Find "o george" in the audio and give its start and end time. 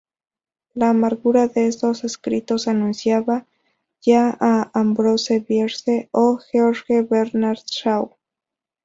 6.11-7.03